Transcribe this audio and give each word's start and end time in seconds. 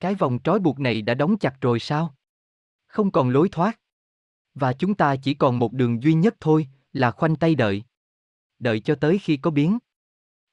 Cái 0.00 0.14
vòng 0.14 0.38
trói 0.44 0.58
buộc 0.58 0.80
này 0.80 1.02
đã 1.02 1.14
đóng 1.14 1.38
chặt 1.38 1.60
rồi 1.60 1.80
sao? 1.80 2.14
Không 2.86 3.10
còn 3.10 3.30
lối 3.30 3.48
thoát. 3.52 3.80
Và 4.54 4.72
chúng 4.72 4.94
ta 4.94 5.16
chỉ 5.16 5.34
còn 5.34 5.58
một 5.58 5.72
đường 5.72 6.02
duy 6.02 6.14
nhất 6.14 6.34
thôi, 6.40 6.68
là 6.92 7.10
khoanh 7.10 7.36
tay 7.36 7.54
đợi. 7.54 7.82
Đợi 8.58 8.80
cho 8.80 8.94
tới 8.94 9.18
khi 9.18 9.36
có 9.36 9.50
biến. 9.50 9.78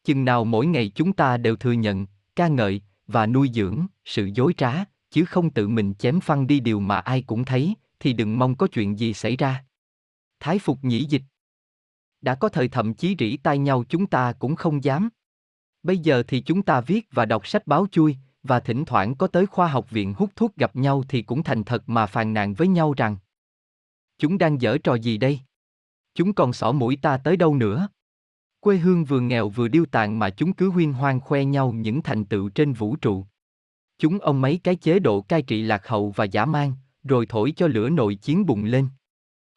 Chừng 0.03 0.25
nào 0.25 0.45
mỗi 0.45 0.65
ngày 0.65 0.91
chúng 0.95 1.13
ta 1.13 1.37
đều 1.37 1.55
thừa 1.55 1.71
nhận, 1.71 2.05
ca 2.35 2.47
ngợi 2.47 2.81
và 3.07 3.25
nuôi 3.25 3.49
dưỡng 3.53 3.87
sự 4.05 4.29
dối 4.35 4.53
trá, 4.57 4.83
chứ 5.09 5.25
không 5.25 5.50
tự 5.50 5.68
mình 5.68 5.94
chém 5.94 6.20
phăng 6.20 6.48
đi 6.48 6.60
điều 6.60 6.80
mà 6.80 7.00
ai 7.00 7.21
cũng 7.21 7.46
thấy, 7.46 7.75
thì 8.00 8.14
đừng 8.14 8.39
mong 8.39 8.55
có 8.55 8.68
chuyện 8.68 9.00
gì 9.00 9.14
xảy 9.14 9.38
ra. 9.38 9.66
Thái 10.39 10.60
phục 10.60 10.84
nhĩ 10.84 11.04
dịch 11.04 11.21
Đã 12.21 12.36
có 12.36 12.50
thời 12.50 12.68
thậm 12.68 12.94
chí 12.94 13.16
rỉ 13.20 13.38
tai 13.38 13.57
nhau 13.57 13.84
chúng 13.89 14.07
ta 14.07 14.34
cũng 14.34 14.55
không 14.55 14.84
dám. 14.84 15.10
Bây 15.84 15.98
giờ 15.98 16.23
thì 16.28 16.41
chúng 16.41 16.62
ta 16.62 16.82
viết 16.82 17.07
và 17.12 17.25
đọc 17.25 17.48
sách 17.48 17.68
báo 17.68 17.88
chui, 17.91 18.18
và 18.44 18.60
thỉnh 18.60 18.86
thoảng 18.86 19.16
có 19.16 19.28
tới 19.28 19.46
khoa 19.46 19.68
học 19.68 19.89
viện 19.89 20.14
hút 20.18 20.30
thuốc 20.36 20.55
gặp 20.55 20.75
nhau 20.75 21.04
thì 21.10 21.21
cũng 21.21 21.43
thành 21.43 21.64
thật 21.64 21.89
mà 21.89 22.06
phàn 22.06 22.34
nàn 22.34 22.54
với 22.54 22.68
nhau 22.68 22.93
rằng 22.97 23.18
Chúng 24.18 24.38
đang 24.38 24.61
dở 24.61 24.78
trò 24.78 24.96
gì 24.96 25.18
đây? 25.18 25.39
Chúng 26.14 26.34
còn 26.34 26.54
xỏ 26.54 26.71
mũi 26.71 26.98
ta 27.01 27.18
tới 27.18 27.37
đâu 27.37 27.56
nữa? 27.56 27.87
Quê 28.60 28.78
hương 28.78 29.06
vừa 29.06 29.20
nghèo 29.20 29.50
vừa 29.50 29.68
điêu 29.68 29.86
tàn 29.86 30.20
mà 30.20 30.29
chúng 30.29 30.54
cứ 30.54 30.70
huyên 30.70 30.93
hoang 30.93 31.20
khoe 31.20 31.46
nhau 31.46 31.71
những 31.71 32.02
thành 32.02 32.25
tựu 32.25 32.50
trên 32.50 32.73
vũ 32.73 32.95
trụ. 32.95 33.25
Chúng 33.98 34.20
ông 34.20 34.42
mấy 34.42 34.59
cái 34.64 34.75
chế 34.75 35.00
độ 35.00 35.22
cai 35.22 35.42
trị 35.42 35.62
lạc 35.62 35.88
hậu 35.88 36.12
và 36.12 36.25
giả 36.25 36.45
mang, 36.45 36.73
rồi 37.03 37.25
thổi 37.25 37.53
cho 37.56 37.67
lửa 37.67 37.89
nội 37.89 38.16
chiến 38.16 38.45
bùng 38.45 38.64
lên. 38.64 38.88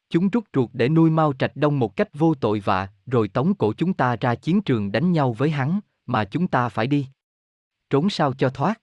Chúng 0.09 0.29
rút 0.29 0.43
ruột 0.53 0.69
để 0.73 0.89
nuôi 0.89 1.09
Mao 1.09 1.33
Trạch 1.33 1.55
Đông 1.55 1.79
một 1.79 1.95
cách 1.95 2.09
vô 2.13 2.33
tội 2.33 2.59
vạ, 2.59 2.89
rồi 3.05 3.27
tống 3.27 3.55
cổ 3.55 3.73
chúng 3.73 3.93
ta 3.93 4.15
ra 4.15 4.35
chiến 4.35 4.61
trường 4.61 4.91
đánh 4.91 5.11
nhau 5.11 5.33
với 5.33 5.49
hắn, 5.49 5.79
mà 6.05 6.25
chúng 6.25 6.47
ta 6.47 6.69
phải 6.69 6.87
đi. 6.87 7.07
Trốn 7.89 8.09
sao 8.09 8.33
cho 8.33 8.49
thoát. 8.49 8.81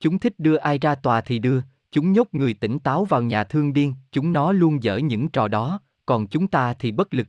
Chúng 0.00 0.18
thích 0.18 0.34
đưa 0.38 0.56
ai 0.56 0.78
ra 0.78 0.94
tòa 0.94 1.20
thì 1.20 1.38
đưa, 1.38 1.60
chúng 1.90 2.12
nhốt 2.12 2.28
người 2.32 2.54
tỉnh 2.54 2.78
táo 2.78 3.04
vào 3.04 3.22
nhà 3.22 3.44
thương 3.44 3.72
điên, 3.72 3.94
chúng 4.12 4.32
nó 4.32 4.52
luôn 4.52 4.82
dở 4.82 4.96
những 4.96 5.28
trò 5.28 5.48
đó, 5.48 5.80
còn 6.06 6.26
chúng 6.26 6.48
ta 6.48 6.74
thì 6.74 6.92
bất 6.92 7.14
lực. 7.14 7.26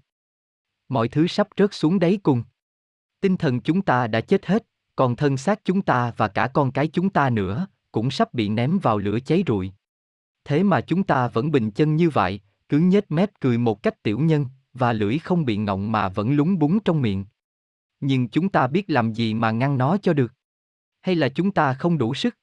Mọi 0.90 1.08
thứ 1.08 1.28
sắp 1.28 1.48
rớt 1.58 1.74
xuống 1.74 2.00
đáy 2.00 2.20
cùng. 2.24 2.44
Tinh 3.22 3.38
thần 3.38 3.62
chúng 3.62 3.82
ta 3.82 4.08
đã 4.08 4.22
chết 4.22 4.46
hết, 4.46 4.68
còn 4.96 5.16
thân 5.16 5.38
xác 5.38 5.66
chúng 5.66 5.82
ta 5.82 6.14
và 6.18 6.28
cả 6.28 6.48
con 6.48 6.72
cái 6.72 6.88
chúng 6.88 7.10
ta 7.10 7.30
nữa, 7.30 7.68
cũng 7.92 8.12
sắp 8.12 8.34
bị 8.34 8.50
ném 8.50 8.80
vào 8.80 8.98
lửa 8.98 9.20
cháy 9.26 9.44
rụi. 9.48 9.72
Thế 10.46 10.64
mà 10.64 10.82
chúng 10.82 11.04
ta 11.04 11.28
vẫn 11.28 11.52
bình 11.52 11.72
chân 11.72 11.96
như 11.96 12.10
vậy, 12.10 12.40
cứ 12.70 12.80
nhếch 12.80 13.12
mép 13.12 13.40
cười 13.40 13.58
một 13.58 13.84
cách 13.84 14.04
tiểu 14.04 14.20
nhân, 14.20 14.46
và 14.74 14.94
lưỡi 14.94 15.18
không 15.18 15.46
bị 15.46 15.58
ngọng 15.58 15.92
mà 15.92 16.10
vẫn 16.10 16.36
lúng 16.36 16.60
búng 16.60 16.80
trong 16.80 17.02
miệng. 17.02 17.26
Nhưng 18.00 18.28
chúng 18.28 18.50
ta 18.50 18.68
biết 18.68 18.90
làm 18.90 19.14
gì 19.14 19.34
mà 19.34 19.52
ngăn 19.52 19.78
nó 19.78 19.98
cho 19.98 20.14
được? 20.14 20.34
Hay 21.08 21.16
là 21.16 21.30
chúng 21.30 21.52
ta 21.52 21.74
không 21.74 21.98
đủ 21.98 22.14
sức? 22.14 22.36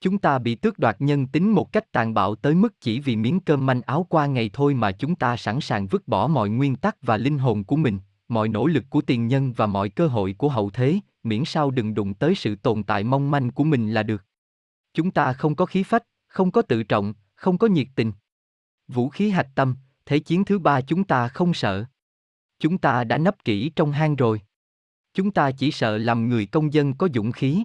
Chúng 0.00 0.18
ta 0.18 0.38
bị 0.38 0.54
tước 0.54 0.78
đoạt 0.78 0.96
nhân 0.98 1.26
tính 1.26 1.52
một 1.52 1.72
cách 1.72 1.92
tàn 1.92 2.14
bạo 2.14 2.34
tới 2.34 2.54
mức 2.54 2.80
chỉ 2.80 3.00
vì 3.00 3.16
miếng 3.16 3.40
cơm 3.40 3.66
manh 3.66 3.82
áo 3.82 4.06
qua 4.08 4.26
ngày 4.26 4.50
thôi 4.52 4.74
mà 4.74 4.92
chúng 4.92 5.14
ta 5.14 5.36
sẵn 5.36 5.60
sàng 5.60 5.86
vứt 5.86 6.08
bỏ 6.08 6.26
mọi 6.26 6.48
nguyên 6.48 6.76
tắc 6.76 6.96
và 7.02 7.16
linh 7.16 7.38
hồn 7.38 7.64
của 7.64 7.76
mình, 7.76 7.98
mọi 8.28 8.48
nỗ 8.48 8.66
lực 8.66 8.84
của 8.90 9.00
tiền 9.00 9.28
nhân 9.28 9.52
và 9.52 9.66
mọi 9.66 9.88
cơ 9.88 10.06
hội 10.06 10.34
của 10.38 10.48
hậu 10.48 10.70
thế, 10.70 10.98
miễn 11.22 11.44
sao 11.44 11.70
đừng 11.70 11.94
đụng 11.94 12.14
tới 12.14 12.34
sự 12.34 12.56
tồn 12.56 12.82
tại 12.82 13.04
mong 13.04 13.30
manh 13.30 13.50
của 13.50 13.64
mình 13.64 13.90
là 13.90 14.02
được. 14.02 14.24
Chúng 14.94 15.10
ta 15.10 15.32
không 15.32 15.54
có 15.54 15.66
khí 15.66 15.82
phách, 15.82 16.04
không 16.26 16.50
có 16.50 16.62
tự 16.62 16.82
trọng, 16.82 17.14
không 17.34 17.58
có 17.58 17.66
nhiệt 17.66 17.86
tình. 17.94 18.12
Vũ 18.88 19.08
khí 19.08 19.30
hạch 19.30 19.48
tâm, 19.54 19.76
thế 20.06 20.18
chiến 20.18 20.44
thứ 20.44 20.58
ba 20.58 20.80
chúng 20.80 21.04
ta 21.04 21.28
không 21.28 21.54
sợ. 21.54 21.84
Chúng 22.58 22.78
ta 22.78 23.04
đã 23.04 23.18
nấp 23.18 23.44
kỹ 23.44 23.70
trong 23.76 23.92
hang 23.92 24.16
rồi. 24.16 24.40
Chúng 25.14 25.30
ta 25.30 25.50
chỉ 25.50 25.70
sợ 25.70 25.98
làm 25.98 26.28
người 26.28 26.46
công 26.46 26.72
dân 26.72 26.94
có 26.94 27.08
dũng 27.14 27.32
khí. 27.32 27.64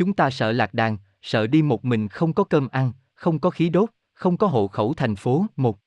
Chúng 0.00 0.12
ta 0.12 0.30
sợ 0.30 0.52
lạc 0.52 0.74
đàn, 0.74 0.96
sợ 1.22 1.46
đi 1.46 1.62
một 1.62 1.84
mình 1.84 2.08
không 2.08 2.32
có 2.32 2.44
cơm 2.44 2.68
ăn, 2.68 2.92
không 3.14 3.38
có 3.38 3.50
khí 3.50 3.68
đốt, 3.68 3.90
không 4.12 4.36
có 4.36 4.46
hộ 4.46 4.68
khẩu 4.68 4.94
thành 4.94 5.16
phố, 5.16 5.46
một. 5.56 5.78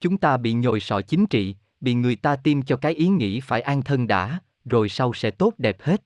Chúng 0.00 0.18
ta 0.18 0.36
bị 0.36 0.52
nhồi 0.52 0.80
sọ 0.80 1.00
chính 1.00 1.26
trị, 1.26 1.56
bị 1.80 1.94
người 1.94 2.16
ta 2.16 2.36
tiêm 2.36 2.62
cho 2.62 2.76
cái 2.76 2.94
ý 2.94 3.08
nghĩ 3.08 3.40
phải 3.40 3.60
an 3.60 3.82
thân 3.82 4.06
đã, 4.06 4.40
rồi 4.64 4.88
sau 4.88 5.12
sẽ 5.14 5.30
tốt 5.30 5.54
đẹp 5.58 5.76
hết. 5.82 6.02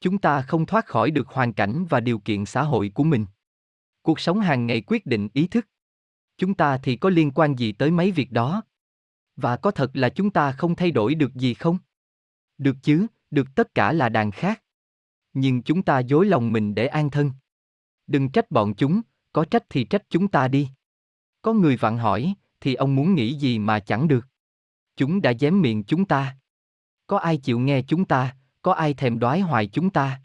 Chúng 0.00 0.18
ta 0.18 0.42
không 0.42 0.66
thoát 0.66 0.86
khỏi 0.86 1.10
được 1.10 1.28
hoàn 1.28 1.52
cảnh 1.52 1.86
và 1.88 2.00
điều 2.00 2.18
kiện 2.18 2.44
xã 2.44 2.62
hội 2.62 2.90
của 2.94 3.04
mình. 3.04 3.26
Cuộc 4.02 4.20
sống 4.20 4.40
hàng 4.40 4.66
ngày 4.66 4.80
quyết 4.80 5.06
định 5.06 5.28
ý 5.32 5.46
thức. 5.46 5.68
Chúng 6.38 6.54
ta 6.54 6.78
thì 6.78 6.96
có 6.96 7.08
liên 7.10 7.30
quan 7.30 7.58
gì 7.58 7.72
tới 7.72 7.90
mấy 7.90 8.10
việc 8.10 8.32
đó? 8.32 8.62
Và 9.36 9.56
có 9.56 9.70
thật 9.70 9.90
là 9.94 10.08
chúng 10.08 10.30
ta 10.30 10.52
không 10.52 10.74
thay 10.74 10.90
đổi 10.90 11.14
được 11.14 11.34
gì 11.34 11.54
không? 11.54 11.78
Được 12.58 12.76
chứ, 12.82 13.06
được 13.30 13.46
tất 13.54 13.74
cả 13.74 13.92
là 13.92 14.08
đàn 14.08 14.30
khác. 14.30 14.63
Nhưng 15.34 15.62
chúng 15.62 15.82
ta 15.82 15.98
dối 15.98 16.26
lòng 16.26 16.52
mình 16.52 16.74
để 16.74 16.86
an 16.86 17.10
thân. 17.10 17.30
Đừng 18.06 18.30
trách 18.30 18.50
bọn 18.50 18.74
chúng, 18.74 19.00
có 19.32 19.44
trách 19.44 19.64
thì 19.70 19.84
trách 19.84 20.02
chúng 20.10 20.28
ta 20.28 20.48
đi. 20.48 20.68
Có 21.42 21.52
người 21.52 21.76
vặn 21.76 21.98
hỏi, 21.98 22.34
thì 22.60 22.74
ông 22.74 22.94
muốn 22.94 23.14
nghĩ 23.14 23.34
gì 23.34 23.58
mà 23.58 23.80
chẳng 23.80 24.08
được. 24.08 24.26
Chúng 24.96 25.20
đã 25.22 25.30
dám 25.30 25.62
miệng 25.62 25.84
chúng 25.84 26.04
ta. 26.04 26.36
Có 27.06 27.18
ai 27.18 27.36
chịu 27.36 27.58
nghe 27.58 27.82
chúng 27.82 28.04
ta, 28.04 28.36
có 28.62 28.72
ai 28.72 28.94
thèm 28.94 29.18
đoái 29.18 29.40
hoài 29.40 29.66
chúng 29.66 29.90
ta. 29.90 30.20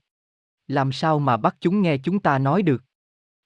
Làm 0.67 0.91
sao 0.91 1.19
mà 1.19 1.37
bắt 1.37 1.55
chúng 1.59 1.81
nghe 1.81 1.97
chúng 1.97 2.19
ta 2.19 2.39
nói 2.39 2.61
được? 2.61 2.83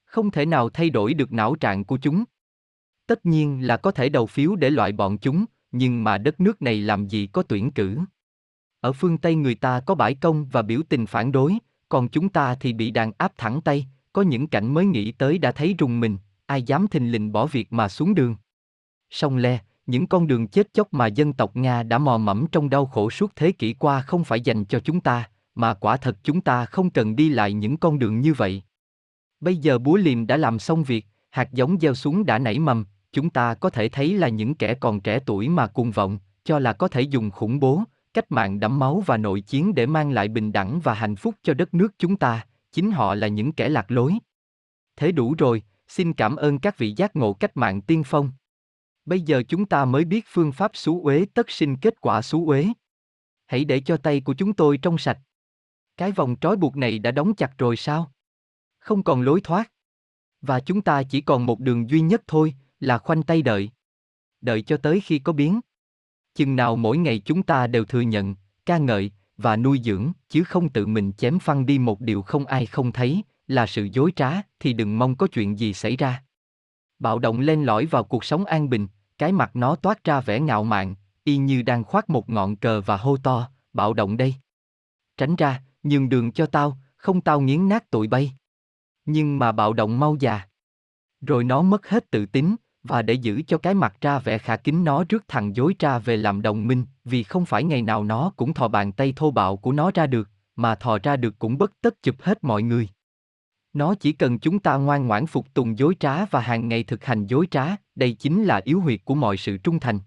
Không 0.05 0.31
thể 0.31 0.45
nào 0.45 0.69
thay 0.69 0.89
đổi 0.89 1.13
được 1.13 1.31
não 1.31 1.55
trạng 1.55 1.85
của 1.85 1.97
chúng. 1.97 2.23
Tất 3.07 3.25
nhiên 3.25 3.67
là 3.67 3.77
có 3.77 3.91
thể 3.91 4.09
đầu 4.09 4.25
phiếu 4.25 4.55
để 4.55 4.69
loại 4.69 4.91
bọn 4.91 5.17
chúng, 5.17 5.45
nhưng 5.71 6.03
mà 6.03 6.17
đất 6.17 6.39
nước 6.39 6.61
này 6.61 6.81
làm 6.81 7.07
gì 7.07 7.27
có 7.27 7.43
tuyển 7.43 7.71
cử. 7.71 7.99
Ở 8.83 8.93
phương 8.93 9.17
Tây 9.17 9.35
người 9.35 9.55
ta 9.55 9.79
có 9.79 9.95
bãi 9.95 10.15
công 10.15 10.45
và 10.45 10.61
biểu 10.61 10.81
tình 10.89 11.05
phản 11.05 11.31
đối, 11.31 11.57
còn 11.89 12.09
chúng 12.09 12.29
ta 12.29 12.55
thì 12.55 12.73
bị 12.73 12.91
đàn 12.91 13.11
áp 13.17 13.33
thẳng 13.37 13.61
tay, 13.61 13.87
có 14.13 14.21
những 14.21 14.47
cảnh 14.47 14.73
mới 14.73 14.85
nghĩ 14.85 15.11
tới 15.11 15.37
đã 15.37 15.51
thấy 15.51 15.75
rùng 15.77 15.99
mình, 15.99 16.17
ai 16.45 16.63
dám 16.63 16.87
thình 16.87 17.11
lình 17.11 17.31
bỏ 17.31 17.45
việc 17.45 17.73
mà 17.73 17.89
xuống 17.89 18.15
đường. 18.15 18.35
Song 19.09 19.37
le, 19.37 19.59
những 19.85 20.07
con 20.07 20.27
đường 20.27 20.47
chết 20.47 20.73
chóc 20.73 20.93
mà 20.93 21.07
dân 21.07 21.33
tộc 21.33 21.55
Nga 21.55 21.83
đã 21.83 21.97
mò 21.97 22.17
mẫm 22.17 22.45
trong 22.51 22.69
đau 22.69 22.85
khổ 22.85 23.09
suốt 23.09 23.31
thế 23.35 23.51
kỷ 23.51 23.73
qua 23.73 24.01
không 24.01 24.23
phải 24.23 24.41
dành 24.41 24.65
cho 24.65 24.79
chúng 24.79 24.99
ta, 24.99 25.29
mà 25.55 25.73
quả 25.73 25.97
thật 25.97 26.17
chúng 26.23 26.41
ta 26.41 26.65
không 26.65 26.89
cần 26.89 27.15
đi 27.15 27.29
lại 27.29 27.53
những 27.53 27.77
con 27.77 27.99
đường 27.99 28.21
như 28.21 28.33
vậy. 28.33 28.63
Bây 29.39 29.57
giờ 29.57 29.77
búa 29.77 29.95
liềm 29.95 30.27
đã 30.27 30.37
làm 30.37 30.59
xong 30.59 30.83
việc, 30.83 31.05
hạt 31.29 31.53
giống 31.53 31.79
gieo 31.79 31.93
xuống 31.93 32.25
đã 32.25 32.39
nảy 32.39 32.59
mầm, 32.59 32.85
chúng 33.11 33.29
ta 33.29 33.53
có 33.53 33.69
thể 33.69 33.89
thấy 33.89 34.13
là 34.17 34.27
những 34.29 34.55
kẻ 34.55 34.73
còn 34.73 34.99
trẻ 34.99 35.19
tuổi 35.25 35.49
mà 35.49 35.67
cuồng 35.67 35.91
vọng, 35.91 36.19
cho 36.43 36.59
là 36.59 36.73
có 36.73 36.87
thể 36.87 37.01
dùng 37.01 37.31
khủng 37.31 37.59
bố, 37.59 37.83
cách 38.13 38.31
mạng 38.31 38.59
đẫm 38.59 38.79
máu 38.79 39.03
và 39.05 39.17
nội 39.17 39.41
chiến 39.41 39.75
để 39.75 39.85
mang 39.85 40.11
lại 40.11 40.27
bình 40.27 40.51
đẳng 40.51 40.79
và 40.79 40.93
hạnh 40.93 41.15
phúc 41.15 41.35
cho 41.43 41.53
đất 41.53 41.73
nước 41.73 41.93
chúng 41.97 42.17
ta, 42.17 42.45
chính 42.71 42.91
họ 42.91 43.15
là 43.15 43.27
những 43.27 43.53
kẻ 43.53 43.69
lạc 43.69 43.91
lối. 43.91 44.13
Thế 44.95 45.11
đủ 45.11 45.35
rồi, 45.37 45.63
xin 45.87 46.13
cảm 46.13 46.35
ơn 46.35 46.59
các 46.59 46.77
vị 46.77 46.93
giác 46.97 47.15
ngộ 47.15 47.33
cách 47.33 47.57
mạng 47.57 47.81
tiên 47.81 48.03
phong. 48.05 48.31
Bây 49.05 49.21
giờ 49.21 49.43
chúng 49.47 49.65
ta 49.65 49.85
mới 49.85 50.05
biết 50.05 50.25
phương 50.27 50.51
pháp 50.51 50.71
xú 50.73 51.01
uế 51.03 51.25
tất 51.33 51.51
sinh 51.51 51.75
kết 51.77 52.01
quả 52.01 52.21
xú 52.21 52.47
uế. 52.47 52.67
Hãy 53.45 53.65
để 53.65 53.79
cho 53.79 53.97
tay 53.97 54.21
của 54.21 54.33
chúng 54.33 54.53
tôi 54.53 54.77
trong 54.77 54.97
sạch. 54.97 55.19
Cái 55.97 56.11
vòng 56.11 56.35
trói 56.41 56.55
buộc 56.55 56.77
này 56.77 56.99
đã 56.99 57.11
đóng 57.11 57.35
chặt 57.35 57.57
rồi 57.57 57.75
sao? 57.75 58.11
Không 58.79 59.03
còn 59.03 59.21
lối 59.21 59.41
thoát. 59.41 59.71
Và 60.41 60.59
chúng 60.59 60.81
ta 60.81 61.03
chỉ 61.03 61.21
còn 61.21 61.45
một 61.45 61.59
đường 61.59 61.89
duy 61.89 62.01
nhất 62.01 62.21
thôi, 62.27 62.55
là 62.79 62.97
khoanh 62.97 63.23
tay 63.23 63.41
đợi. 63.41 63.69
Đợi 64.41 64.61
cho 64.61 64.77
tới 64.77 64.99
khi 64.99 65.19
có 65.19 65.33
biến. 65.33 65.59
Chừng 66.35 66.55
nào 66.55 66.75
mỗi 66.75 66.97
ngày 66.97 67.19
chúng 67.19 67.43
ta 67.43 67.67
đều 67.67 67.85
thừa 67.85 68.01
nhận, 68.01 68.35
ca 68.65 68.77
ngợi, 68.77 69.11
và 69.37 69.55
nuôi 69.55 69.81
dưỡng, 69.83 70.11
chứ 70.29 70.43
không 70.43 70.69
tự 70.69 70.85
mình 70.85 71.11
chém 71.13 71.39
phăng 71.39 71.65
đi 71.65 71.79
một 71.79 72.01
điều 72.01 72.21
không 72.21 72.45
ai 72.45 72.65
không 72.65 72.91
thấy, 72.91 73.23
là 73.47 73.67
sự 73.67 73.89
dối 73.91 74.11
trá, 74.15 74.31
thì 74.59 74.73
đừng 74.73 74.99
mong 74.99 75.15
có 75.15 75.27
chuyện 75.27 75.59
gì 75.59 75.73
xảy 75.73 75.97
ra. 75.97 76.23
Bạo 76.99 77.19
động 77.19 77.39
lên 77.39 77.63
lỏi 77.63 77.85
vào 77.85 78.03
cuộc 78.03 78.23
sống 78.23 78.45
an 78.45 78.69
bình, 78.69 78.87
cái 79.17 79.31
mặt 79.31 79.55
nó 79.55 79.75
toát 79.75 80.03
ra 80.03 80.21
vẻ 80.21 80.39
ngạo 80.39 80.63
mạn, 80.63 80.95
y 81.23 81.37
như 81.37 81.61
đang 81.61 81.83
khoác 81.83 82.09
một 82.09 82.29
ngọn 82.29 82.55
cờ 82.55 82.81
và 82.81 82.97
hô 82.97 83.17
to, 83.17 83.49
bạo 83.73 83.93
động 83.93 84.17
đây. 84.17 84.35
Tránh 85.17 85.35
ra, 85.35 85.61
nhường 85.83 86.09
đường 86.09 86.31
cho 86.31 86.45
tao, 86.45 86.77
không 86.95 87.21
tao 87.21 87.41
nghiến 87.41 87.69
nát 87.69 87.89
tụi 87.91 88.07
bay. 88.07 88.33
Nhưng 89.05 89.39
mà 89.39 89.51
bạo 89.51 89.73
động 89.73 89.99
mau 89.99 90.15
già. 90.19 90.41
Rồi 91.21 91.43
nó 91.43 91.61
mất 91.61 91.87
hết 91.89 92.11
tự 92.11 92.25
tính, 92.25 92.55
và 92.83 93.01
để 93.01 93.13
giữ 93.13 93.41
cho 93.47 93.57
cái 93.57 93.73
mặt 93.73 93.95
ra 94.01 94.19
vẻ 94.19 94.37
khả 94.37 94.55
kính 94.55 94.83
nó 94.83 95.03
rước 95.09 95.23
thằng 95.27 95.55
dối 95.55 95.75
tra 95.79 95.99
về 95.99 96.17
làm 96.17 96.41
đồng 96.41 96.67
minh, 96.67 96.85
vì 97.05 97.23
không 97.23 97.45
phải 97.45 97.63
ngày 97.63 97.81
nào 97.81 98.03
nó 98.03 98.31
cũng 98.35 98.53
thò 98.53 98.67
bàn 98.67 98.91
tay 98.91 99.13
thô 99.15 99.31
bạo 99.31 99.57
của 99.57 99.71
nó 99.71 99.91
ra 99.93 100.07
được, 100.07 100.29
mà 100.55 100.75
thò 100.75 100.99
ra 101.03 101.15
được 101.15 101.39
cũng 101.39 101.57
bất 101.57 101.71
tất 101.81 102.03
chụp 102.03 102.15
hết 102.21 102.43
mọi 102.43 102.63
người. 102.63 102.89
Nó 103.73 103.95
chỉ 103.95 104.11
cần 104.11 104.39
chúng 104.39 104.59
ta 104.59 104.75
ngoan 104.75 105.07
ngoãn 105.07 105.25
phục 105.25 105.53
tùng 105.53 105.77
dối 105.77 105.95
trá 105.99 106.25
và 106.25 106.39
hàng 106.39 106.67
ngày 106.67 106.83
thực 106.83 107.05
hành 107.05 107.25
dối 107.25 107.47
trá, 107.51 107.67
đây 107.95 108.13
chính 108.13 108.43
là 108.43 108.61
yếu 108.63 108.79
huyệt 108.79 108.99
của 109.05 109.15
mọi 109.15 109.37
sự 109.37 109.57
trung 109.57 109.79
thành. 109.79 109.99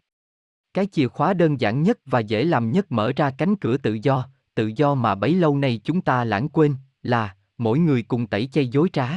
Cái 0.75 0.87
chìa 0.87 1.08
khóa 1.08 1.34
đơn 1.34 1.61
giản 1.61 1.82
nhất 1.82 1.99
và 2.06 2.20
dễ 2.20 2.44
làm 2.44 2.73
nhất 2.73 2.93
mở 2.93 3.12
ra 3.17 3.31
cánh 3.31 3.56
cửa 3.56 3.76
tự 3.76 3.99
do, 4.02 4.28
tự 4.55 4.73
do 4.76 4.94
mà 4.94 5.14
bấy 5.14 5.34
lâu 5.34 5.58
nay 5.58 5.81
chúng 5.84 6.00
ta 6.00 6.25
lãng 6.25 6.49
quên, 6.49 6.75
là 7.02 7.34
mỗi 7.58 7.78
người 7.78 8.02
cùng 8.02 8.26
tẩy 8.26 8.46
chay 8.46 8.69
dối 8.69 8.88
trá. 8.93 9.11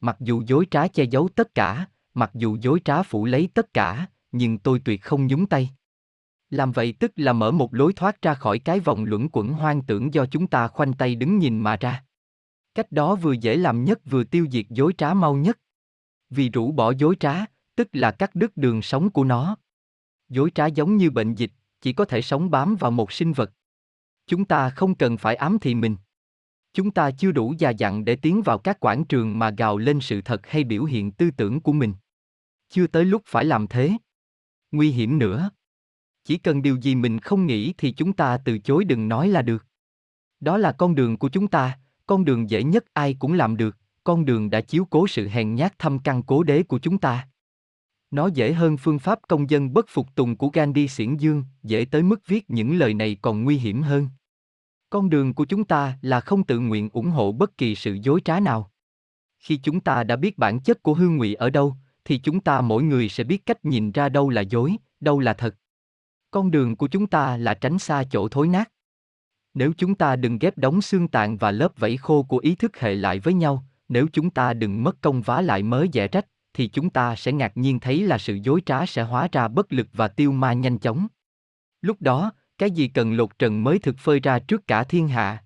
Mặc 0.00 0.16
dù 0.20 0.42
dối 0.46 0.66
trá 0.70 0.88
che 0.88 1.04
giấu 1.04 1.28
tất 1.34 1.54
cả, 1.54 1.86
mặc 2.18 2.30
dù 2.34 2.56
dối 2.60 2.80
trá 2.84 3.02
phủ 3.02 3.24
lấy 3.24 3.48
tất 3.54 3.74
cả, 3.74 4.06
nhưng 4.32 4.58
tôi 4.58 4.80
tuyệt 4.84 5.02
không 5.02 5.26
nhúng 5.26 5.46
tay. 5.46 5.70
Làm 6.50 6.72
vậy 6.72 6.94
tức 7.00 7.12
là 7.16 7.32
mở 7.32 7.50
một 7.50 7.74
lối 7.74 7.92
thoát 7.92 8.22
ra 8.22 8.34
khỏi 8.34 8.58
cái 8.58 8.80
vòng 8.80 9.04
luẩn 9.04 9.28
quẩn 9.32 9.48
hoang 9.52 9.82
tưởng 9.82 10.14
do 10.14 10.26
chúng 10.26 10.46
ta 10.46 10.68
khoanh 10.68 10.92
tay 10.92 11.14
đứng 11.14 11.38
nhìn 11.38 11.58
mà 11.58 11.76
ra. 11.76 12.04
Cách 12.74 12.92
đó 12.92 13.14
vừa 13.14 13.32
dễ 13.32 13.56
làm 13.56 13.84
nhất 13.84 13.98
vừa 14.04 14.24
tiêu 14.24 14.46
diệt 14.52 14.66
dối 14.68 14.92
trá 14.98 15.14
mau 15.14 15.34
nhất. 15.34 15.58
Vì 16.30 16.48
rũ 16.48 16.72
bỏ 16.72 16.90
dối 16.90 17.16
trá, 17.20 17.44
tức 17.76 17.88
là 17.92 18.10
cắt 18.10 18.34
đứt 18.34 18.56
đường 18.56 18.82
sống 18.82 19.10
của 19.10 19.24
nó. 19.24 19.56
Dối 20.28 20.50
trá 20.54 20.66
giống 20.66 20.96
như 20.96 21.10
bệnh 21.10 21.34
dịch, 21.34 21.50
chỉ 21.80 21.92
có 21.92 22.04
thể 22.04 22.22
sống 22.22 22.50
bám 22.50 22.76
vào 22.76 22.90
một 22.90 23.12
sinh 23.12 23.32
vật. 23.32 23.52
Chúng 24.26 24.44
ta 24.44 24.70
không 24.70 24.94
cần 24.94 25.16
phải 25.16 25.34
ám 25.34 25.58
thị 25.58 25.74
mình. 25.74 25.96
Chúng 26.72 26.90
ta 26.90 27.10
chưa 27.10 27.32
đủ 27.32 27.54
già 27.58 27.70
dặn 27.70 28.04
để 28.04 28.16
tiến 28.16 28.42
vào 28.42 28.58
các 28.58 28.80
quảng 28.80 29.04
trường 29.04 29.38
mà 29.38 29.50
gào 29.50 29.78
lên 29.78 30.00
sự 30.00 30.20
thật 30.20 30.46
hay 30.46 30.64
biểu 30.64 30.84
hiện 30.84 31.10
tư 31.10 31.30
tưởng 31.30 31.60
của 31.60 31.72
mình. 31.72 31.92
Chưa 32.70 32.86
tới 32.86 33.04
lúc 33.04 33.22
phải 33.26 33.44
làm 33.44 33.66
thế. 33.66 33.92
Nguy 34.72 34.90
hiểm 34.90 35.18
nữa. 35.18 35.50
Chỉ 36.24 36.38
cần 36.38 36.62
điều 36.62 36.76
gì 36.76 36.94
mình 36.94 37.18
không 37.18 37.46
nghĩ 37.46 37.74
thì 37.78 37.92
chúng 37.92 38.12
ta 38.12 38.38
từ 38.44 38.58
chối 38.58 38.84
đừng 38.84 39.08
nói 39.08 39.28
là 39.28 39.42
được. 39.42 39.66
Đó 40.40 40.58
là 40.58 40.72
con 40.72 40.94
đường 40.94 41.16
của 41.16 41.28
chúng 41.28 41.48
ta, 41.48 41.78
con 42.06 42.24
đường 42.24 42.50
dễ 42.50 42.62
nhất 42.62 42.84
ai 42.92 43.16
cũng 43.18 43.32
làm 43.32 43.56
được, 43.56 43.76
con 44.04 44.24
đường 44.24 44.50
đã 44.50 44.60
chiếu 44.60 44.84
cố 44.90 45.06
sự 45.06 45.28
hèn 45.28 45.54
nhát 45.54 45.78
thâm 45.78 45.98
căn 45.98 46.22
cố 46.22 46.42
đế 46.42 46.62
của 46.62 46.78
chúng 46.78 46.98
ta. 46.98 47.28
Nó 48.10 48.26
dễ 48.26 48.52
hơn 48.52 48.76
phương 48.76 48.98
pháp 48.98 49.18
công 49.28 49.50
dân 49.50 49.72
bất 49.72 49.86
phục 49.88 50.14
tùng 50.14 50.36
của 50.36 50.48
Gandhi 50.48 50.88
xiển 50.88 51.16
dương, 51.16 51.44
dễ 51.62 51.86
tới 51.90 52.02
mức 52.02 52.26
viết 52.26 52.50
những 52.50 52.78
lời 52.78 52.94
này 52.94 53.16
còn 53.22 53.44
nguy 53.44 53.56
hiểm 53.56 53.82
hơn. 53.82 54.08
Con 54.90 55.10
đường 55.10 55.34
của 55.34 55.44
chúng 55.44 55.64
ta 55.64 55.98
là 56.02 56.20
không 56.20 56.44
tự 56.44 56.58
nguyện 56.58 56.88
ủng 56.92 57.10
hộ 57.10 57.32
bất 57.32 57.58
kỳ 57.58 57.74
sự 57.74 57.98
dối 58.02 58.20
trá 58.24 58.40
nào. 58.40 58.70
Khi 59.38 59.56
chúng 59.56 59.80
ta 59.80 60.04
đã 60.04 60.16
biết 60.16 60.38
bản 60.38 60.60
chất 60.60 60.82
của 60.82 60.94
hương 60.94 61.16
ngụy 61.16 61.34
ở 61.34 61.50
đâu, 61.50 61.76
thì 62.08 62.18
chúng 62.18 62.40
ta 62.40 62.60
mỗi 62.60 62.82
người 62.82 63.08
sẽ 63.08 63.24
biết 63.24 63.46
cách 63.46 63.64
nhìn 63.64 63.92
ra 63.92 64.08
đâu 64.08 64.30
là 64.30 64.40
dối, 64.40 64.76
đâu 65.00 65.20
là 65.20 65.34
thật. 65.34 65.54
Con 66.30 66.50
đường 66.50 66.76
của 66.76 66.88
chúng 66.88 67.06
ta 67.06 67.36
là 67.36 67.54
tránh 67.54 67.78
xa 67.78 68.04
chỗ 68.10 68.28
thối 68.28 68.48
nát. 68.48 68.70
Nếu 69.54 69.72
chúng 69.78 69.94
ta 69.94 70.16
đừng 70.16 70.38
ghép 70.38 70.58
đóng 70.58 70.82
xương 70.82 71.08
tạng 71.08 71.36
và 71.36 71.50
lớp 71.50 71.72
vẫy 71.76 71.96
khô 71.96 72.22
của 72.22 72.38
ý 72.38 72.54
thức 72.54 72.76
hệ 72.76 72.94
lại 72.94 73.18
với 73.18 73.34
nhau, 73.34 73.64
nếu 73.88 74.06
chúng 74.12 74.30
ta 74.30 74.52
đừng 74.52 74.84
mất 74.84 75.00
công 75.00 75.22
vá 75.22 75.40
lại 75.40 75.62
mớ 75.62 75.86
dẻ 75.92 76.08
rách, 76.08 76.26
thì 76.54 76.68
chúng 76.68 76.90
ta 76.90 77.16
sẽ 77.16 77.32
ngạc 77.32 77.56
nhiên 77.56 77.80
thấy 77.80 78.02
là 78.02 78.18
sự 78.18 78.34
dối 78.34 78.62
trá 78.66 78.86
sẽ 78.86 79.02
hóa 79.02 79.28
ra 79.32 79.48
bất 79.48 79.72
lực 79.72 79.88
và 79.92 80.08
tiêu 80.08 80.32
ma 80.32 80.52
nhanh 80.52 80.78
chóng. 80.78 81.06
Lúc 81.80 82.02
đó, 82.02 82.32
cái 82.58 82.70
gì 82.70 82.88
cần 82.88 83.16
lột 83.16 83.38
trần 83.38 83.64
mới 83.64 83.78
thực 83.78 83.98
phơi 83.98 84.20
ra 84.20 84.38
trước 84.38 84.66
cả 84.66 84.84
thiên 84.84 85.08
hạ. 85.08 85.44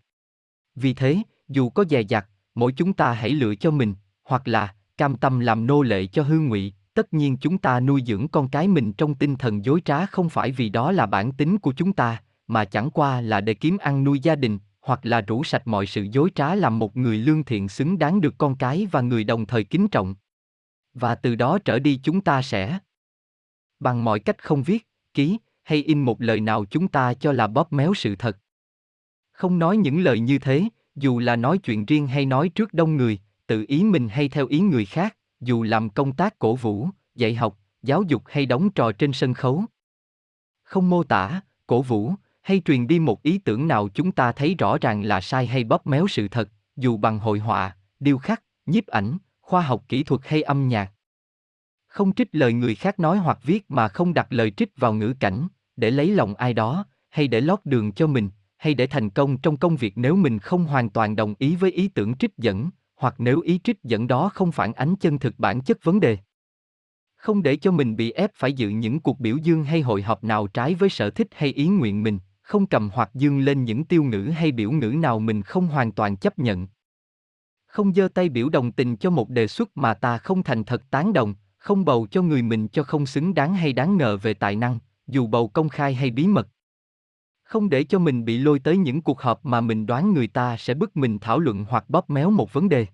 Vì 0.74 0.94
thế, 0.94 1.22
dù 1.48 1.70
có 1.70 1.84
dè 1.90 2.00
dặt, 2.00 2.26
mỗi 2.54 2.72
chúng 2.72 2.92
ta 2.92 3.12
hãy 3.12 3.30
lựa 3.30 3.54
cho 3.54 3.70
mình, 3.70 3.94
hoặc 4.24 4.48
là 4.48 4.74
cam 5.02 5.16
tâm 5.16 5.40
làm 5.40 5.66
nô 5.66 5.82
lệ 5.82 6.06
cho 6.06 6.22
hư 6.22 6.38
ngụy. 6.38 6.72
Tất 6.94 7.14
nhiên 7.14 7.36
chúng 7.36 7.58
ta 7.58 7.80
nuôi 7.80 8.02
dưỡng 8.06 8.28
con 8.28 8.48
cái 8.48 8.68
mình 8.68 8.92
trong 8.92 9.14
tinh 9.14 9.36
thần 9.36 9.64
dối 9.64 9.80
trá 9.84 10.06
không 10.06 10.28
phải 10.28 10.50
vì 10.50 10.68
đó 10.68 10.92
là 10.92 11.06
bản 11.06 11.32
tính 11.32 11.58
của 11.58 11.72
chúng 11.72 11.92
ta, 11.92 12.22
mà 12.46 12.64
chẳng 12.64 12.90
qua 12.90 13.20
là 13.20 13.40
để 13.40 13.54
kiếm 13.54 13.78
ăn 13.78 14.04
nuôi 14.04 14.20
gia 14.20 14.34
đình, 14.34 14.58
hoặc 14.80 15.00
là 15.02 15.20
rủ 15.20 15.44
sạch 15.44 15.66
mọi 15.66 15.86
sự 15.86 16.06
dối 16.12 16.30
trá 16.34 16.54
làm 16.54 16.78
một 16.78 16.96
người 16.96 17.18
lương 17.18 17.44
thiện 17.44 17.68
xứng 17.68 17.98
đáng 17.98 18.20
được 18.20 18.34
con 18.38 18.56
cái 18.56 18.86
và 18.90 19.00
người 19.00 19.24
đồng 19.24 19.46
thời 19.46 19.64
kính 19.64 19.88
trọng. 19.88 20.14
Và 20.94 21.14
từ 21.14 21.34
đó 21.34 21.58
trở 21.64 21.78
đi 21.78 22.00
chúng 22.02 22.20
ta 22.20 22.42
sẽ 22.42 22.78
bằng 23.80 24.04
mọi 24.04 24.20
cách 24.20 24.44
không 24.44 24.62
viết, 24.62 24.88
ký 25.14 25.38
hay 25.62 25.82
in 25.82 26.00
một 26.00 26.20
lời 26.20 26.40
nào 26.40 26.64
chúng 26.64 26.88
ta 26.88 27.14
cho 27.14 27.32
là 27.32 27.46
bóp 27.46 27.72
méo 27.72 27.94
sự 27.94 28.16
thật. 28.16 28.38
Không 29.32 29.58
nói 29.58 29.76
những 29.76 30.00
lời 30.00 30.20
như 30.20 30.38
thế, 30.38 30.64
dù 30.96 31.18
là 31.18 31.36
nói 31.36 31.58
chuyện 31.58 31.86
riêng 31.86 32.06
hay 32.06 32.26
nói 32.26 32.48
trước 32.48 32.74
đông 32.74 32.96
người, 32.96 33.18
tự 33.52 33.64
ý 33.68 33.84
mình 33.84 34.08
hay 34.08 34.28
theo 34.28 34.46
ý 34.46 34.60
người 34.60 34.84
khác, 34.84 35.16
dù 35.40 35.62
làm 35.62 35.90
công 35.90 36.12
tác 36.12 36.38
cổ 36.38 36.54
vũ, 36.54 36.88
dạy 37.14 37.34
học, 37.34 37.58
giáo 37.82 38.02
dục 38.02 38.22
hay 38.26 38.46
đóng 38.46 38.70
trò 38.70 38.92
trên 38.92 39.12
sân 39.12 39.34
khấu. 39.34 39.64
Không 40.62 40.90
mô 40.90 41.02
tả, 41.02 41.40
cổ 41.66 41.82
vũ, 41.82 42.14
hay 42.42 42.62
truyền 42.64 42.86
đi 42.86 42.98
một 42.98 43.22
ý 43.22 43.38
tưởng 43.38 43.68
nào 43.68 43.88
chúng 43.94 44.12
ta 44.12 44.32
thấy 44.32 44.54
rõ 44.58 44.78
ràng 44.80 45.02
là 45.02 45.20
sai 45.20 45.46
hay 45.46 45.64
bóp 45.64 45.86
méo 45.86 46.08
sự 46.08 46.28
thật, 46.28 46.48
dù 46.76 46.96
bằng 46.96 47.18
hội 47.18 47.38
họa, 47.38 47.76
điêu 48.00 48.18
khắc, 48.18 48.42
nhiếp 48.66 48.86
ảnh, 48.86 49.18
khoa 49.40 49.60
học 49.60 49.84
kỹ 49.88 50.02
thuật 50.02 50.20
hay 50.24 50.42
âm 50.42 50.68
nhạc. 50.68 50.92
Không 51.86 52.12
trích 52.12 52.28
lời 52.32 52.52
người 52.52 52.74
khác 52.74 53.00
nói 53.00 53.18
hoặc 53.18 53.38
viết 53.42 53.70
mà 53.70 53.88
không 53.88 54.14
đặt 54.14 54.26
lời 54.30 54.50
trích 54.50 54.70
vào 54.76 54.94
ngữ 54.94 55.14
cảnh, 55.20 55.48
để 55.76 55.90
lấy 55.90 56.10
lòng 56.10 56.34
ai 56.34 56.54
đó, 56.54 56.86
hay 57.08 57.28
để 57.28 57.40
lót 57.40 57.60
đường 57.64 57.92
cho 57.92 58.06
mình, 58.06 58.30
hay 58.56 58.74
để 58.74 58.86
thành 58.86 59.10
công 59.10 59.38
trong 59.38 59.56
công 59.56 59.76
việc 59.76 59.92
nếu 59.96 60.16
mình 60.16 60.38
không 60.38 60.64
hoàn 60.64 60.90
toàn 60.90 61.16
đồng 61.16 61.34
ý 61.38 61.56
với 61.56 61.72
ý 61.72 61.88
tưởng 61.88 62.14
trích 62.14 62.36
dẫn, 62.38 62.70
hoặc 63.02 63.14
nếu 63.18 63.40
ý 63.40 63.60
trích 63.64 63.82
dẫn 63.82 64.06
đó 64.06 64.30
không 64.34 64.52
phản 64.52 64.72
ánh 64.72 64.96
chân 64.96 65.18
thực 65.18 65.38
bản 65.38 65.60
chất 65.60 65.84
vấn 65.84 66.00
đề. 66.00 66.18
Không 67.16 67.42
để 67.42 67.56
cho 67.56 67.70
mình 67.70 67.96
bị 67.96 68.12
ép 68.12 68.30
phải 68.34 68.52
dự 68.52 68.68
những 68.68 69.00
cuộc 69.00 69.20
biểu 69.20 69.36
dương 69.36 69.64
hay 69.64 69.80
hội 69.80 70.02
họp 70.02 70.24
nào 70.24 70.46
trái 70.46 70.74
với 70.74 70.88
sở 70.88 71.10
thích 71.10 71.28
hay 71.32 71.52
ý 71.52 71.68
nguyện 71.68 72.02
mình, 72.02 72.18
không 72.42 72.66
cầm 72.66 72.90
hoặc 72.92 73.10
dương 73.14 73.40
lên 73.40 73.64
những 73.64 73.84
tiêu 73.84 74.02
ngữ 74.02 74.30
hay 74.36 74.52
biểu 74.52 74.70
ngữ 74.70 74.86
nào 74.86 75.18
mình 75.18 75.42
không 75.42 75.66
hoàn 75.66 75.92
toàn 75.92 76.16
chấp 76.16 76.38
nhận. 76.38 76.66
Không 77.66 77.94
giơ 77.94 78.08
tay 78.08 78.28
biểu 78.28 78.48
đồng 78.48 78.72
tình 78.72 78.96
cho 78.96 79.10
một 79.10 79.28
đề 79.28 79.46
xuất 79.46 79.76
mà 79.76 79.94
ta 79.94 80.18
không 80.18 80.42
thành 80.42 80.64
thật 80.64 80.90
tán 80.90 81.12
đồng, 81.12 81.34
không 81.58 81.84
bầu 81.84 82.06
cho 82.10 82.22
người 82.22 82.42
mình 82.42 82.68
cho 82.68 82.82
không 82.82 83.06
xứng 83.06 83.34
đáng 83.34 83.54
hay 83.54 83.72
đáng 83.72 83.96
ngờ 83.96 84.16
về 84.16 84.34
tài 84.34 84.56
năng, 84.56 84.78
dù 85.06 85.26
bầu 85.26 85.48
công 85.48 85.68
khai 85.68 85.94
hay 85.94 86.10
bí 86.10 86.26
mật. 86.26 86.48
Không 87.52 87.70
để 87.70 87.84
cho 87.84 87.98
mình 87.98 88.24
bị 88.24 88.38
lôi 88.38 88.58
tới 88.58 88.76
những 88.76 89.02
cuộc 89.02 89.20
họp 89.20 89.44
mà 89.44 89.60
mình 89.60 89.86
đoán 89.86 90.14
người 90.14 90.26
ta 90.26 90.56
sẽ 90.56 90.74
bức 90.74 90.96
mình 90.96 91.18
thảo 91.18 91.38
luận 91.38 91.64
hoặc 91.68 91.90
bóp 91.90 92.10
méo 92.10 92.30
một 92.30 92.52
vấn 92.52 92.68
đề. 92.68 92.86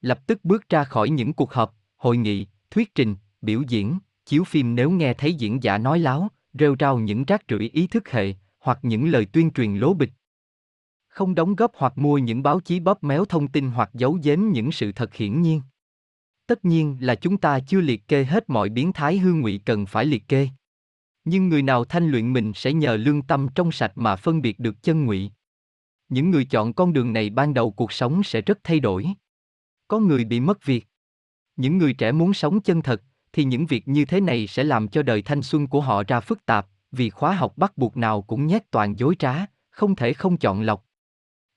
Lập 0.00 0.26
tức 0.26 0.44
bước 0.44 0.68
ra 0.68 0.84
khỏi 0.84 1.10
những 1.10 1.32
cuộc 1.32 1.52
họp, 1.52 1.74
hội 1.96 2.16
nghị, 2.16 2.46
thuyết 2.70 2.94
trình, 2.94 3.16
biểu 3.42 3.62
diễn, 3.68 3.98
chiếu 4.26 4.44
phim 4.44 4.74
nếu 4.74 4.90
nghe 4.90 5.14
thấy 5.14 5.34
diễn 5.34 5.62
giả 5.62 5.78
nói 5.78 5.98
láo, 5.98 6.28
rêu 6.52 6.76
rao 6.80 6.98
những 6.98 7.24
rác 7.24 7.42
rưởi 7.48 7.70
ý 7.72 7.86
thức 7.86 8.08
hệ, 8.08 8.34
hoặc 8.60 8.78
những 8.82 9.08
lời 9.08 9.26
tuyên 9.32 9.50
truyền 9.50 9.76
lố 9.76 9.94
bịch. 9.94 10.10
Không 11.08 11.34
đóng 11.34 11.54
góp 11.54 11.72
hoặc 11.74 11.98
mua 11.98 12.18
những 12.18 12.42
báo 12.42 12.60
chí 12.60 12.80
bóp 12.80 13.04
méo 13.04 13.24
thông 13.24 13.48
tin 13.48 13.70
hoặc 13.70 13.90
giấu 13.94 14.18
giếm 14.22 14.40
những 14.40 14.72
sự 14.72 14.92
thật 14.92 15.14
hiển 15.14 15.42
nhiên. 15.42 15.62
Tất 16.46 16.64
nhiên 16.64 16.96
là 17.00 17.14
chúng 17.14 17.36
ta 17.36 17.60
chưa 17.60 17.80
liệt 17.80 18.08
kê 18.08 18.24
hết 18.24 18.50
mọi 18.50 18.68
biến 18.68 18.92
thái 18.92 19.18
hư 19.18 19.32
ngụy 19.32 19.60
cần 19.64 19.86
phải 19.86 20.04
liệt 20.04 20.28
kê. 20.28 20.48
Nhưng 21.28 21.48
người 21.48 21.62
nào 21.62 21.84
thanh 21.84 22.08
luyện 22.08 22.32
mình 22.32 22.52
sẽ 22.54 22.72
nhờ 22.72 22.96
lương 22.96 23.22
tâm 23.22 23.46
trong 23.54 23.72
sạch 23.72 23.92
mà 23.94 24.16
phân 24.16 24.42
biệt 24.42 24.58
được 24.58 24.82
chân 24.82 25.04
ngụy. 25.04 25.30
Những 26.08 26.30
người 26.30 26.44
chọn 26.44 26.72
con 26.72 26.92
đường 26.92 27.12
này 27.12 27.30
ban 27.30 27.54
đầu 27.54 27.70
cuộc 27.70 27.92
sống 27.92 28.22
sẽ 28.22 28.40
rất 28.40 28.58
thay 28.64 28.80
đổi. 28.80 29.06
Có 29.88 29.98
người 29.98 30.24
bị 30.24 30.40
mất 30.40 30.64
việc. 30.64 30.86
Những 31.56 31.78
người 31.78 31.92
trẻ 31.92 32.12
muốn 32.12 32.34
sống 32.34 32.60
chân 32.60 32.82
thật, 32.82 33.02
thì 33.32 33.44
những 33.44 33.66
việc 33.66 33.88
như 33.88 34.04
thế 34.04 34.20
này 34.20 34.46
sẽ 34.46 34.64
làm 34.64 34.88
cho 34.88 35.02
đời 35.02 35.22
thanh 35.22 35.42
xuân 35.42 35.66
của 35.66 35.80
họ 35.80 36.02
ra 36.08 36.20
phức 36.20 36.46
tạp, 36.46 36.66
vì 36.92 37.10
khóa 37.10 37.32
học 37.32 37.52
bắt 37.56 37.76
buộc 37.76 37.96
nào 37.96 38.22
cũng 38.22 38.46
nhét 38.46 38.70
toàn 38.70 38.98
dối 38.98 39.16
trá, 39.18 39.34
không 39.70 39.96
thể 39.96 40.12
không 40.12 40.36
chọn 40.36 40.62
lọc. 40.62 40.86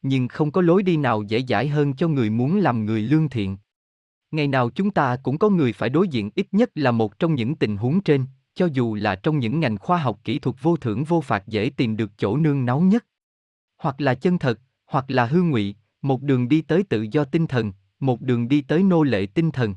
Nhưng 0.02 0.28
không 0.28 0.52
có 0.52 0.62
lối 0.62 0.84
đi 0.84 0.98
nào 0.98 1.24
dễ 1.24 1.44
dãi 1.48 1.68
hơn 1.68 1.94
cho 1.94 2.08
người 2.08 2.30
muốn 2.30 2.60
làm 2.60 2.86
người 2.86 3.02
lương 3.02 3.30
thiện. 3.30 3.58
Ngày 4.32 4.48
nào 4.48 4.70
chúng 4.70 4.92
ta 4.92 5.18
cũng 5.24 5.38
có 5.38 5.50
người 5.50 5.74
phải 5.74 5.90
đối 5.90 6.08
diện 6.08 6.30
ít 6.36 6.48
nhất 6.52 6.70
là 6.76 6.92
một 6.92 7.20
trong 7.20 7.36
những 7.36 7.56
tình 7.56 7.78
huống 7.78 8.02
trên, 8.02 8.26
cho 8.60 8.70
dù 8.74 8.96
là 8.96 9.16
trong 9.16 9.40
những 9.40 9.60
ngành 9.60 9.78
khoa 9.78 9.98
học 9.98 10.20
kỹ 10.24 10.40
thuật 10.40 10.56
vô 10.62 10.78
thưởng 10.78 11.04
vô 11.04 11.22
phạt 11.22 11.48
dễ 11.48 11.70
tìm 11.78 11.98
được 11.98 12.12
chỗ 12.18 12.38
nương 12.38 12.66
náu 12.66 12.82
nhất. 12.82 13.06
Hoặc 13.78 14.02
là 14.02 14.14
chân 14.14 14.38
thật, 14.38 14.60
hoặc 14.86 15.06
là 15.08 15.26
hư 15.26 15.42
ngụy, 15.42 15.76
một 16.02 16.22
đường 16.22 16.50
đi 16.50 16.62
tới 16.62 16.84
tự 16.84 17.06
do 17.12 17.24
tinh 17.24 17.48
thần, 17.48 17.74
một 18.00 18.22
đường 18.22 18.48
đi 18.48 18.62
tới 18.62 18.84
nô 18.84 19.04
lệ 19.04 19.26
tinh 19.26 19.52
thần. 19.52 19.76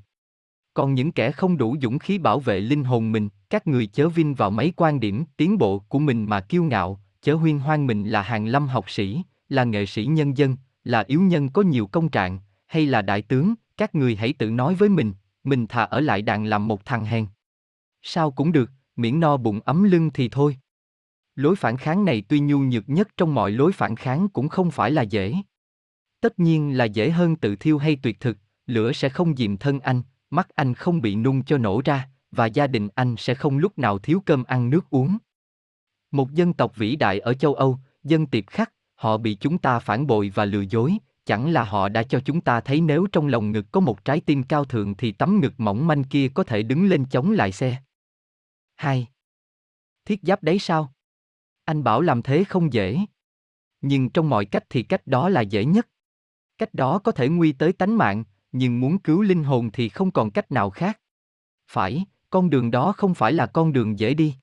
Còn 0.75 0.95
những 0.95 1.13
kẻ 1.13 1.33
không 1.33 1.57
đủ 1.57 1.77
dũng 1.83 1.99
khí 1.99 2.19
bảo 2.19 2.41
vệ 2.41 2.61
linh 2.61 2.85
hồn 2.85 3.13
mình, 3.13 3.29
các 3.51 3.67
người 3.67 3.87
chớ 3.87 4.09
vinh 4.09 4.35
vào 4.35 4.51
mấy 4.51 4.73
quan 4.77 5.01
điểm 5.01 5.25
tiến 5.37 5.59
bộ 5.59 5.79
của 5.79 5.99
mình 5.99 6.25
mà 6.25 6.41
kiêu 6.41 6.65
ngạo, 6.65 7.01
chớ 7.23 7.35
huyên 7.35 7.59
hoang 7.59 7.87
mình 7.87 8.05
là 8.05 8.23
hàng 8.23 8.47
lâm 8.47 8.69
học 8.69 8.91
sĩ, 8.91 9.23
là 9.49 9.65
nghệ 9.65 9.87
sĩ 9.87 10.05
nhân 10.05 10.37
dân, 10.37 10.57
là 10.85 11.05
yếu 11.07 11.21
nhân 11.21 11.49
có 11.49 11.63
nhiều 11.63 11.87
công 11.87 12.09
trạng, 12.09 12.39
hay 12.67 12.87
là 12.87 13.03
đại 13.03 13.23
tướng, 13.23 13.55
các 13.77 13.95
người 13.95 14.17
hãy 14.17 14.33
tự 14.33 14.51
nói 14.51 14.75
với 14.75 14.89
mình, 14.89 15.13
mình 15.45 15.67
thà 15.67 15.83
ở 15.83 16.01
lại 16.01 16.23
đàn 16.23 16.45
làm 16.45 16.69
một 16.69 16.85
thằng 16.85 17.05
hèn. 17.05 17.27
Sao 18.03 18.31
cũng 18.31 18.53
được, 18.53 18.71
miễn 18.97 19.21
no 19.21 19.37
bụng 19.37 19.61
ấm 19.65 19.83
lưng 19.83 20.11
thì 20.15 20.29
thôi. 20.29 20.57
Lối 21.35 21.57
phản 21.57 21.77
kháng 21.77 22.05
này 22.05 22.23
tuy 22.29 22.41
nhu 22.41 22.59
nhược 22.59 22.89
nhất 22.89 23.09
trong 23.17 23.35
mọi 23.35 23.51
lối 23.51 23.73
phản 23.73 23.97
kháng 23.97 24.29
cũng 24.29 24.49
không 24.49 24.71
phải 24.71 24.91
là 24.91 25.03
dễ. 25.03 25.35
Tất 26.21 26.39
nhiên 26.39 26.77
là 26.77 26.85
dễ 26.85 27.11
hơn 27.11 27.37
tự 27.37 27.57
thiêu 27.57 27.79
hay 27.79 27.97
tuyệt 28.03 28.21
thực, 28.21 28.39
lửa 28.67 28.93
sẽ 28.93 29.09
không 29.09 29.37
dìm 29.37 29.57
thân 29.57 29.81
anh, 29.81 30.03
mắt 30.31 30.49
anh 30.55 30.75
không 30.75 31.01
bị 31.01 31.15
nung 31.17 31.45
cho 31.45 31.59
nổ 31.59 31.83
ra, 31.85 32.09
và 32.31 32.47
gia 32.47 32.67
đình 32.67 32.89
anh 32.95 33.15
sẽ 33.19 33.35
không 33.35 33.59
lúc 33.59 33.79
nào 33.79 33.99
thiếu 33.99 34.23
cơm 34.27 34.45
ăn 34.45 34.71
nước 34.71 34.91
uống. 34.91 35.19
Một 36.11 36.33
dân 36.33 36.53
tộc 36.53 36.77
vĩ 36.77 36.97
đại 36.97 37.21
ở 37.21 37.35
châu 37.35 37.55
Âu, 37.55 37.79
dân 38.05 38.27
tiệp 38.27 38.45
khắc, 38.47 38.73
họ 38.95 39.19
bị 39.19 39.35
chúng 39.35 39.59
ta 39.59 39.79
phản 39.79 40.07
bội 40.07 40.33
và 40.35 40.45
lừa 40.45 40.61
dối, 40.61 40.97
chẳng 41.27 41.53
là 41.53 41.65
họ 41.65 41.89
đã 41.89 42.03
cho 42.03 42.21
chúng 42.21 42.41
ta 42.41 42.61
thấy 42.61 42.81
nếu 42.81 43.07
trong 43.13 43.27
lòng 43.27 43.53
ngực 43.53 43.67
có 43.73 43.81
một 43.81 44.05
trái 44.05 44.21
tim 44.21 44.43
cao 44.43 44.65
thượng 44.65 44.95
thì 44.95 45.13
tấm 45.13 45.41
ngực 45.41 45.53
mỏng 45.59 45.87
manh 45.87 46.05
kia 46.05 46.29
có 46.29 46.45
thể 46.45 46.63
đứng 46.63 46.87
lên 46.87 47.05
chống 47.05 47.31
lại 47.31 47.53
xe. 47.53 47.77
Hai. 48.83 49.07
Thiết 50.05 50.21
giáp 50.23 50.43
đấy 50.43 50.59
sao? 50.59 50.93
Anh 51.65 51.85
bảo 51.85 52.01
làm 52.01 52.23
thế 52.23 52.45
không 52.45 52.73
dễ. 52.73 52.99
Nhưng 53.81 54.11
trong 54.11 54.29
mọi 54.29 54.45
cách 54.45 54.65
thì 54.71 54.83
cách 54.83 55.07
đó 55.07 55.29
là 55.29 55.41
dễ 55.41 55.65
nhất. 55.65 55.89
Cách 56.59 56.75
đó 56.75 56.99
có 56.99 57.13
thể 57.13 57.29
nguy 57.29 57.53
tới 57.53 57.73
tánh 57.73 57.99
mạng, 57.99 58.25
nhưng 58.53 58.81
muốn 58.81 58.99
cứu 58.99 59.23
linh 59.23 59.45
hồn 59.45 59.71
thì 59.73 59.89
không 59.89 60.11
còn 60.11 60.31
cách 60.31 60.53
nào 60.53 60.71
khác. 60.71 61.01
Phải, 61.69 62.05
con 62.31 62.51
đường 62.51 62.71
đó 62.71 62.93
không 62.93 63.15
phải 63.15 63.33
là 63.33 63.47
con 63.47 63.73
đường 63.73 63.99
dễ 63.99 64.15
đi. 64.15 64.35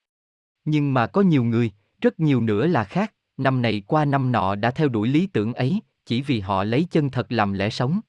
Nhưng 0.65 0.93
mà 0.93 1.07
có 1.07 1.21
nhiều 1.21 1.43
người, 1.43 1.71
rất 2.01 2.19
nhiều 2.19 2.41
nữa 2.41 2.67
là 2.67 2.83
khác, 2.83 3.13
năm 3.37 3.61
này 3.61 3.83
qua 3.87 4.05
năm 4.05 4.31
nọ 4.31 4.55
đã 4.55 4.71
theo 4.71 4.89
đuổi 4.89 5.07
lý 5.07 5.27
tưởng 5.27 5.53
ấy, 5.53 5.79
chỉ 6.05 6.21
vì 6.21 6.39
họ 6.39 6.63
lấy 6.63 6.87
chân 6.91 7.09
thật 7.09 7.31
làm 7.31 7.53
lẽ 7.53 7.69
sống. 7.69 7.99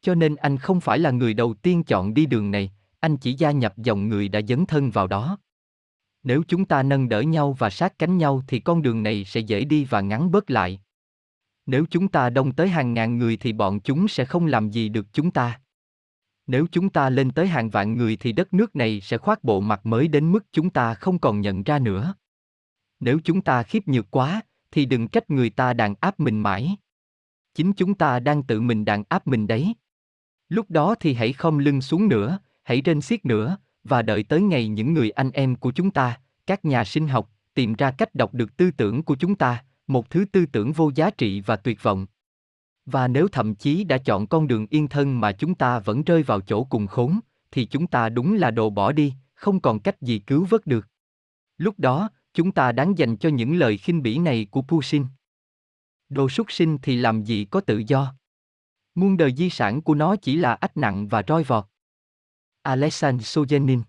Cho 0.00 0.14
nên 0.14 0.36
anh 0.36 0.58
không 0.58 0.80
phải 0.80 0.98
là 0.98 1.10
người 1.10 1.34
đầu 1.34 1.54
tiên 1.54 1.84
chọn 1.84 2.14
đi 2.14 2.26
đường 2.26 2.50
này, 2.50 2.72
anh 3.00 3.16
chỉ 3.16 3.32
gia 3.32 3.50
nhập 3.50 3.78
dòng 3.78 4.08
người 4.08 4.28
đã 4.28 4.40
dấn 4.48 4.66
thân 4.66 4.90
vào 4.90 5.06
đó. 5.06 5.38
Nếu 6.22 6.42
chúng 6.48 6.64
ta 6.64 6.82
nâng 6.82 7.08
đỡ 7.08 7.20
nhau 7.20 7.52
và 7.52 7.70
sát 7.70 7.98
cánh 7.98 8.18
nhau 8.18 8.42
thì 8.48 8.60
con 8.60 8.82
đường 8.82 9.02
này 9.02 9.24
sẽ 9.24 9.40
dễ 9.40 9.64
đi 9.64 9.84
và 9.84 10.00
ngắn 10.00 10.30
bớt 10.30 10.50
lại. 10.50 10.80
Nếu 11.66 11.84
chúng 11.90 12.08
ta 12.08 12.30
đông 12.30 12.52
tới 12.52 12.68
hàng 12.68 12.94
ngàn 12.94 13.18
người 13.18 13.36
thì 13.36 13.52
bọn 13.52 13.80
chúng 13.80 14.08
sẽ 14.08 14.24
không 14.24 14.46
làm 14.46 14.70
gì 14.70 14.88
được 14.88 15.06
chúng 15.12 15.30
ta. 15.30 15.60
Nếu 16.46 16.66
chúng 16.72 16.90
ta 16.90 17.10
lên 17.10 17.30
tới 17.30 17.46
hàng 17.46 17.70
vạn 17.70 17.96
người 17.96 18.16
thì 18.16 18.32
đất 18.32 18.54
nước 18.54 18.76
này 18.76 19.00
sẽ 19.00 19.18
khoác 19.18 19.44
bộ 19.44 19.60
mặt 19.60 19.86
mới 19.86 20.08
đến 20.08 20.32
mức 20.32 20.44
chúng 20.52 20.70
ta 20.70 20.94
không 20.94 21.18
còn 21.18 21.40
nhận 21.40 21.62
ra 21.62 21.78
nữa. 21.78 22.14
Nếu 23.00 23.18
chúng 23.24 23.42
ta 23.42 23.62
khiếp 23.62 23.88
nhược 23.88 24.10
quá, 24.10 24.40
thì 24.70 24.86
đừng 24.86 25.08
trách 25.08 25.30
người 25.30 25.50
ta 25.50 25.72
đàn 25.72 25.94
áp 26.00 26.20
mình 26.20 26.40
mãi. 26.40 26.76
Chính 27.54 27.72
chúng 27.72 27.94
ta 27.94 28.20
đang 28.20 28.42
tự 28.42 28.60
mình 28.60 28.84
đàn 28.84 29.04
áp 29.08 29.26
mình 29.26 29.46
đấy. 29.46 29.74
Lúc 30.48 30.70
đó 30.70 30.94
thì 31.00 31.14
hãy 31.14 31.32
không 31.32 31.58
lưng 31.58 31.80
xuống 31.80 32.08
nữa, 32.08 32.38
hãy 32.62 32.80
trên 32.80 33.00
xiết 33.00 33.24
nữa, 33.24 33.56
và 33.84 34.02
đợi 34.02 34.22
tới 34.22 34.42
ngày 34.42 34.68
những 34.68 34.94
người 34.94 35.10
anh 35.10 35.30
em 35.30 35.56
của 35.56 35.72
chúng 35.72 35.90
ta, 35.90 36.20
các 36.46 36.64
nhà 36.64 36.84
sinh 36.84 37.08
học, 37.08 37.30
tìm 37.54 37.74
ra 37.74 37.90
cách 37.90 38.14
đọc 38.14 38.34
được 38.34 38.56
tư 38.56 38.70
tưởng 38.70 39.02
của 39.02 39.16
chúng 39.16 39.34
ta, 39.34 39.64
một 39.86 40.10
thứ 40.10 40.24
tư 40.32 40.46
tưởng 40.46 40.72
vô 40.72 40.90
giá 40.94 41.10
trị 41.10 41.40
và 41.40 41.56
tuyệt 41.56 41.82
vọng. 41.82 42.06
Và 42.86 43.08
nếu 43.08 43.28
thậm 43.28 43.54
chí 43.54 43.84
đã 43.84 43.98
chọn 43.98 44.26
con 44.26 44.46
đường 44.46 44.66
yên 44.70 44.88
thân 44.88 45.20
mà 45.20 45.32
chúng 45.32 45.54
ta 45.54 45.78
vẫn 45.78 46.02
rơi 46.02 46.22
vào 46.22 46.40
chỗ 46.40 46.64
cùng 46.64 46.86
khốn, 46.86 47.20
thì 47.50 47.64
chúng 47.64 47.86
ta 47.86 48.08
đúng 48.08 48.34
là 48.34 48.50
đồ 48.50 48.70
bỏ 48.70 48.92
đi, 48.92 49.14
không 49.34 49.60
còn 49.60 49.80
cách 49.80 50.02
gì 50.02 50.18
cứu 50.18 50.46
vớt 50.50 50.66
được. 50.66 50.88
Lúc 51.58 51.74
đó, 51.78 52.10
chúng 52.34 52.52
ta 52.52 52.72
đáng 52.72 52.98
dành 52.98 53.16
cho 53.16 53.28
những 53.28 53.56
lời 53.56 53.76
khinh 53.76 54.02
bỉ 54.02 54.18
này 54.18 54.46
của 54.50 54.62
Putin. 54.62 55.04
Đồ 56.08 56.28
súc 56.28 56.52
sinh 56.52 56.78
thì 56.82 56.96
làm 56.96 57.22
gì 57.22 57.44
có 57.44 57.60
tự 57.60 57.82
do. 57.86 58.14
Muôn 58.94 59.16
đời 59.16 59.34
di 59.36 59.50
sản 59.50 59.82
của 59.82 59.94
nó 59.94 60.16
chỉ 60.16 60.36
là 60.36 60.54
ách 60.54 60.76
nặng 60.76 61.08
và 61.08 61.22
roi 61.28 61.44
vọt. 61.44 61.64
Alexan 62.64 63.18
Sojenin 63.20 63.84